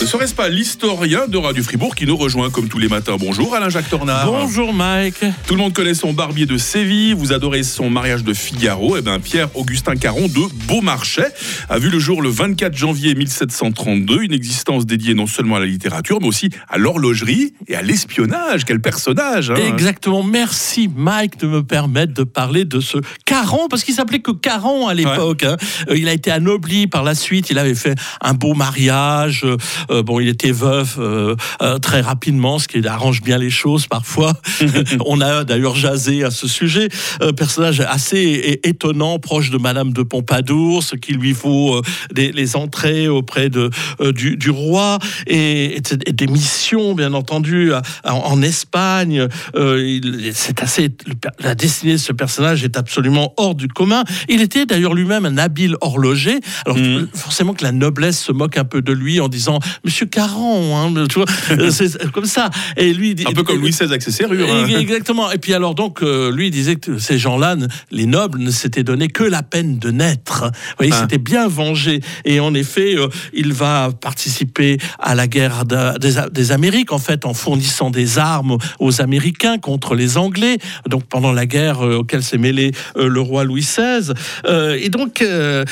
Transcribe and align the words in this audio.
Ne 0.00 0.06
serait-ce 0.06 0.34
pas 0.34 0.48
l'historien 0.48 1.28
de 1.28 1.36
Radio 1.36 1.62
Fribourg 1.62 1.94
qui 1.94 2.06
nous 2.06 2.16
rejoint 2.16 2.48
comme 2.48 2.68
tous 2.68 2.78
les 2.78 2.88
matins? 2.88 3.16
Bonjour 3.20 3.54
Alain-Jacques 3.54 3.90
Tornard. 3.90 4.24
Bonjour 4.26 4.72
Mike. 4.72 5.22
Tout 5.46 5.54
le 5.54 5.60
monde 5.60 5.74
connaît 5.74 5.92
son 5.92 6.14
barbier 6.14 6.46
de 6.46 6.56
Séville, 6.56 7.12
vous 7.12 7.32
adorez 7.32 7.62
son 7.62 7.90
mariage 7.90 8.24
de 8.24 8.32
Figaro. 8.32 8.96
Et 8.96 9.02
bien 9.02 9.20
Pierre-Augustin 9.20 9.96
Caron 9.96 10.26
de 10.26 10.66
Beaumarchais 10.66 11.28
a 11.68 11.78
vu 11.78 11.90
le 11.90 11.98
jour 11.98 12.22
le 12.22 12.30
24 12.30 12.74
janvier 12.74 13.14
1732, 13.14 14.22
une 14.22 14.32
existence 14.32 14.86
dédiée 14.86 15.12
non 15.14 15.26
seulement 15.26 15.56
à 15.56 15.60
la 15.60 15.66
littérature, 15.66 16.18
mais 16.22 16.28
aussi 16.28 16.48
à 16.70 16.78
l'horlogerie 16.78 17.52
et 17.68 17.76
à 17.76 17.82
l'espionnage. 17.82 18.64
Quel 18.64 18.80
personnage 18.80 19.50
hein. 19.50 19.56
Exactement. 19.56 20.22
Merci 20.22 20.88
Mike 20.96 21.38
de 21.40 21.46
me 21.46 21.62
permettre 21.62 22.14
de 22.14 22.24
parler 22.24 22.64
de 22.64 22.80
ce 22.80 22.96
Caron, 23.26 23.68
parce 23.68 23.84
qu'il 23.84 23.94
s'appelait 23.94 24.20
que 24.20 24.32
Caron 24.32 24.88
à 24.88 24.94
l'époque. 24.94 25.42
hein. 25.44 25.56
Euh, 25.90 25.96
Il 25.98 26.08
a 26.08 26.12
été 26.14 26.30
anobli 26.30 26.86
par 26.86 27.04
la 27.04 27.14
suite, 27.14 27.50
il 27.50 27.58
avait 27.58 27.74
fait 27.74 27.96
un 28.22 28.32
beau 28.32 28.54
mariage. 28.54 29.44
Euh, 29.90 30.02
bon, 30.02 30.20
il 30.20 30.28
était 30.28 30.52
veuf 30.52 30.96
euh, 30.98 31.36
euh, 31.62 31.78
très 31.78 32.00
rapidement, 32.00 32.58
ce 32.58 32.68
qui 32.68 32.86
arrange 32.86 33.22
bien 33.22 33.38
les 33.38 33.50
choses 33.50 33.86
parfois. 33.86 34.34
On 35.06 35.20
a 35.20 35.44
d'ailleurs 35.44 35.76
jasé 35.76 36.24
à 36.24 36.30
ce 36.30 36.48
sujet. 36.48 36.88
Personnage 37.36 37.80
assez 37.80 38.60
étonnant, 38.64 39.18
proche 39.18 39.50
de 39.50 39.58
Madame 39.58 39.92
de 39.92 40.02
Pompadour, 40.02 40.82
ce 40.82 40.96
qui 40.96 41.12
lui 41.12 41.34
euh, 41.44 41.80
des, 42.12 42.32
les 42.32 42.56
entrées 42.56 43.08
auprès 43.08 43.48
de, 43.48 43.70
du, 44.12 44.36
du 44.36 44.50
roi 44.50 44.98
et, 45.26 45.80
des 46.12 46.26
missions, 46.26 46.94
bien 46.94 47.14
entendu, 47.14 47.72
en 48.04 48.42
Espagne. 48.42 49.26
C'est 50.32 50.62
assez, 50.62 50.90
la 51.40 51.54
destinée 51.54 51.92
de 51.92 51.98
ce 51.98 52.12
personnage 52.12 52.64
est 52.64 52.76
absolument 52.76 53.32
hors 53.36 53.54
du 53.54 53.68
commun. 53.68 54.04
Il 54.28 54.40
était 54.42 54.66
d'ailleurs 54.66 54.94
lui-même 54.94 55.24
un 55.24 55.38
habile 55.38 55.76
horloger. 55.80 56.40
Alors 56.66 56.78
Mhm. 56.78 57.08
forcément 57.14 57.54
que 57.54 57.64
la 57.64 57.72
noblesse 57.72 58.20
se 58.20 58.32
moque 58.32 58.56
un 58.56 58.64
peu 58.64 58.82
de 58.82 58.92
lui 58.92 59.20
en 59.20 59.28
disant 59.28 59.58
Monsieur 59.84 60.06
Caron, 60.06 60.76
hein, 60.76 61.04
tu 61.08 61.16
vois, 61.16 61.26
euh, 61.52 61.70
c'est 61.70 62.10
comme 62.12 62.26
ça. 62.26 62.50
Et 62.76 62.92
lui, 62.92 63.14
Un 63.26 63.32
peu 63.32 63.42
comme 63.42 63.60
Louis 63.60 63.70
XVI 63.70 63.84
avec 63.84 64.02
ses 64.02 64.10
serrures. 64.12 64.46
hein. 64.52 64.66
Exactement. 64.78 65.30
Et 65.32 65.38
puis 65.38 65.54
alors 65.54 65.74
donc, 65.74 66.02
euh, 66.02 66.30
lui 66.32 66.48
il 66.48 66.50
disait 66.50 66.76
que 66.76 66.98
ces 66.98 67.18
gens-là, 67.18 67.56
les 67.90 68.06
nobles, 68.06 68.38
ne 68.40 68.50
s'étaient 68.50 68.82
donné 68.84 69.08
que 69.08 69.24
la 69.24 69.42
peine 69.42 69.78
de 69.78 69.90
naître. 69.90 70.44
Vous 70.44 70.74
voyez, 70.78 70.92
Ah. 70.94 71.00
c'était 71.02 71.18
bien 71.18 71.48
vengé. 71.48 72.00
Et 72.24 72.40
en 72.40 72.54
effet, 72.54 72.96
euh, 72.96 73.08
il 73.32 73.52
va 73.52 73.90
participer 74.00 74.78
à 74.98 75.14
la 75.14 75.26
guerre 75.26 75.64
des, 75.64 76.14
des 76.30 76.52
Amériques, 76.52 76.92
en 76.92 76.98
fait, 76.98 77.24
en 77.24 77.34
fournissant 77.34 77.90
des 77.90 78.18
armes 78.18 78.58
aux 78.78 79.00
Américains 79.00 79.58
contre 79.58 79.94
les 79.94 80.16
Anglais. 80.16 80.58
Donc 80.88 81.04
pendant 81.04 81.32
la 81.32 81.46
guerre 81.46 81.84
euh, 81.86 81.96
auquel 81.98 82.22
s'est 82.22 82.38
mêlé 82.38 82.72
euh, 82.96 83.08
le 83.08 83.20
roi 83.20 83.44
Louis 83.44 83.62
XVI. 83.62 84.12
Euh, 84.46 84.78
et 84.80 84.88
donc 84.88 85.22
euh, 85.22 85.64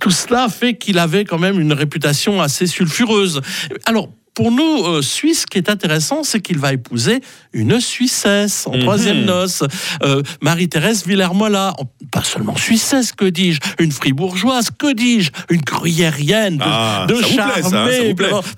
tout 0.00 0.10
cela 0.10 0.48
fait 0.48 0.74
qu'il 0.76 0.98
avait 0.98 1.24
quand 1.24 1.38
même 1.38 1.60
une 1.60 1.72
réputation 1.72 2.40
assez 2.40 2.66
sulfureuse. 2.66 3.33
Alors 3.84 4.10
pour 4.34 4.50
nous, 4.50 4.84
euh, 4.84 5.00
Suisses, 5.00 5.42
ce 5.42 5.46
qui 5.46 5.58
est 5.58 5.68
intéressant, 5.70 6.24
c'est 6.24 6.40
qu'il 6.40 6.58
va 6.58 6.72
épouser 6.72 7.20
une 7.52 7.80
Suissesse 7.80 8.66
en 8.66 8.72
Mhm. 8.74 8.80
troisième 8.80 9.24
noce. 9.24 9.62
Euh, 10.02 10.22
Marie-Thérèse 10.42 11.06
Villermola, 11.06 11.72
pas 12.10 12.24
seulement 12.24 12.56
Suissesse, 12.56 13.12
que 13.12 13.24
dis-je, 13.26 13.60
une 13.78 13.92
fribourgeoise, 13.92 14.70
que 14.76 14.92
dis-je, 14.92 15.30
une 15.50 15.60
gruyérienne 15.60 16.56
de, 16.58 16.62
Ah, 16.66 17.06
de. 17.08 17.14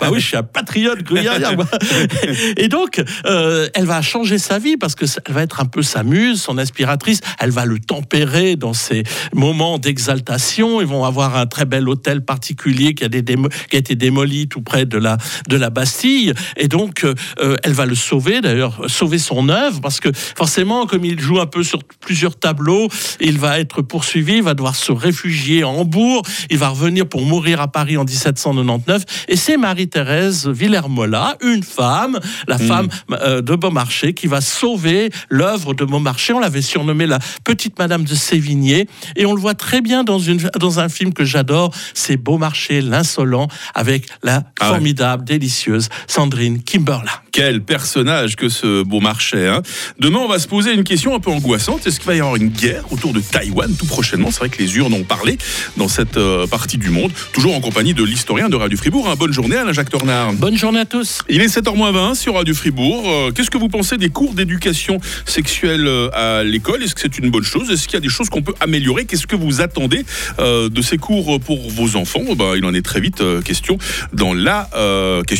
Bah 0.01 0.09
oui, 0.11 0.21
je 0.21 0.27
suis 0.27 0.37
un 0.37 0.43
patriote 0.43 1.03
gruyérien. 1.03 1.57
Et 2.57 2.69
donc, 2.69 3.03
euh, 3.27 3.69
elle 3.75 3.85
va 3.87 4.01
changer 4.03 4.39
sa 4.39 4.59
vie 4.59 4.77
parce 4.77 4.95
que 4.95 5.05
elle 5.27 5.35
va 5.35 5.43
être 5.43 5.61
un 5.61 5.67
peu 5.67 5.83
sa 5.83 6.03
muse, 6.03 6.41
son 6.41 6.57
inspiratrice. 6.59 7.21
Elle 7.39 7.51
va 7.51 7.65
le 7.67 7.79
tempérer 7.79 8.57
dans 8.57 8.73
ses 8.73 9.03
moments 9.35 9.79
d'exaltation. 9.79 10.81
Ils 10.81 10.87
vont 10.87 11.05
avoir 11.05 11.37
un 11.37 11.47
très 11.47 11.65
bel 11.67 11.89
hôtel 11.89 12.23
particulier 12.25 12.95
qui 12.95 13.05
a, 13.05 13.09
des 13.09 13.23
démo- 13.23 13.51
qui 13.69 13.77
a 13.77 13.79
été 13.79 13.95
démoli 13.95 14.49
tout 14.49 14.63
près 14.63 14.87
de 14.87 14.97
la, 14.99 15.19
de 15.49 15.57
la 15.57 15.66
Bastille. 15.71 16.33
Et 16.57 16.69
donc, 16.69 17.05
euh, 17.05 17.57
elle 17.63 17.73
va 17.73 17.87
le 17.87 17.95
sauver, 17.95 18.41
d'ailleurs, 18.41 18.81
sauver 18.89 19.19
son 19.19 19.49
œuvre, 19.49 19.81
parce 19.81 20.01
que 20.01 20.09
forcément, 20.13 20.87
comme 20.87 21.05
il 21.05 21.19
joue 21.21 21.41
un 21.41 21.47
peu 21.47 21.63
sur 21.63 21.83
plusieurs 22.01 22.37
tableaux, 22.37 22.89
il 23.21 23.39
va 23.39 23.59
être 23.61 23.83
poursuivi, 23.83 24.37
il 24.37 24.43
va 24.43 24.55
devoir 24.55 24.77
se 24.77 24.93
réfugier 24.93 25.63
à 25.63 25.69
Hambourg, 25.69 26.23
il 26.51 26.59
va 26.59 26.69
revenir 26.69 27.09
pour 27.09 27.23
mourir 27.23 27.61
à 27.61 27.69
Paris 27.69 27.97
en 27.97 28.05
1799. 28.05 29.05
Et 29.29 29.37
c'est 29.37 29.57
Marie-Thérèse 29.57 30.49
Villermola, 30.49 31.37
une 31.43 31.63
femme, 31.63 32.19
la 32.49 32.59
femme 32.59 32.89
euh, 33.13 33.41
de 33.43 33.55
Beaumarchais, 33.55 34.13
qui 34.13 34.27
va 34.27 34.41
sauver 34.41 35.11
l'œuvre 35.31 35.75
de 35.75 35.85
Beaumarchais. 35.85 36.33
On 36.33 36.41
l'avait 36.41 36.63
surnommée 36.63 37.07
la 37.07 37.19
petite 37.45 37.79
Madame 37.79 38.05
de 38.05 38.15
Sévigné. 38.15 38.89
Et 39.17 39.27
on 39.27 39.35
le 39.35 39.41
voit 39.41 39.55
très 39.55 39.81
bien 39.81 40.05
dans, 40.05 40.19
une, 40.19 40.39
dans 40.59 40.81
un 40.81 40.89
film 40.89 41.13
que 41.13 41.25
j'adore, 41.25 41.73
c'est 41.95 42.17
Beaumarchais 42.17 42.81
l'insolent, 42.81 43.49
avec 43.75 44.07
la 44.23 44.43
Ah 44.61 44.67
ouais. 44.67 44.71
formidable, 44.77 45.25
délicieuse 45.57 45.89
Sandrine 46.07 46.63
Kimberlin. 46.63 47.11
Quel 47.33 47.61
personnage 47.61 48.37
que 48.37 48.49
ce 48.49 48.83
beau 48.83 49.01
marché. 49.01 49.47
Hein. 49.47 49.63
Demain, 49.99 50.21
on 50.21 50.29
va 50.29 50.39
se 50.39 50.49
poser 50.49 50.73
une 50.73 50.85
question 50.85 51.15
un 51.15 51.21
peu 51.21 51.31
angoissante. 51.31 51.87
Est-ce 51.87 51.99
qu'il 51.99 52.07
va 52.07 52.15
y 52.15 52.21
avoir 52.21 52.37
une 52.37 52.49
guerre 52.49 52.91
autour 52.91 53.13
de 53.13 53.21
Taïwan 53.21 53.75
tout 53.77 53.85
prochainement? 53.87 54.31
C'est 54.31 54.39
vrai 54.39 54.49
que 54.49 54.59
les 54.59 54.77
urnes 54.77 54.95
ont 54.95 55.05
parlé 55.05 55.37
dans 55.77 55.89
cette 55.89 56.17
euh, 56.17 56.47
partie 56.47 56.79
du 56.79 56.89
monde. 56.89 57.13
Toujours 57.33 57.55
en 57.55 57.61
compagnie 57.61 57.93
de 57.93 58.03
l'historien 58.03 58.49
de 58.49 58.57
Radio 58.57 58.79
Fribourg. 58.79 59.09
Hein. 59.09 59.17
Bonne 59.19 59.33
journée, 59.33 59.57
Alain-Jacques 59.57 59.91
Tornard. 59.91 60.33
Bonne 60.33 60.57
journée 60.57 60.81
à 60.81 60.87
tous. 60.87 61.19
Il 61.29 61.43
est 61.43 61.55
7h20 61.55 62.15
sur 62.15 62.35
Radio 62.35 62.55
Fribourg. 62.55 63.05
Euh, 63.07 63.31
Qu'est-ce 63.33 63.51
que 63.51 63.59
vous 63.59 63.69
pensez 63.69 63.99
des 63.99 64.09
cours 64.09 64.33
d'éducation 64.33 64.99
sexuelle 65.27 65.87
euh, 65.87 66.09
à 66.15 66.43
l'école? 66.43 66.83
Est-ce 66.83 66.95
que 66.95 67.03
c'est 67.03 67.19
une 67.19 67.31
bonne 67.31 67.45
chose? 67.45 67.71
Est-ce 67.71 67.85
qu'il 67.87 67.95
y 67.95 67.99
a 67.99 68.01
des 68.01 68.09
choses 68.09 68.31
qu'on 68.31 68.43
peut 68.43 68.55
améliorer? 68.61 69.05
Qu'est-ce 69.05 69.27
que 69.27 69.37
vous 69.37 69.61
attendez 69.61 70.07
euh, 70.39 70.71
de 70.71 70.81
ces 70.81 70.97
cours 70.97 71.39
pour 71.41 71.69
vos 71.71 71.97
enfants? 71.97 72.23
Ben, 72.35 72.55
Il 72.57 72.65
en 72.65 72.73
est 72.73 72.85
très 72.85 73.01
vite 73.01 73.21
euh, 73.21 73.43
question 73.43 73.77
dans 74.13 74.33
la 74.33 74.69
euh, 74.75 75.23
question 75.23 75.37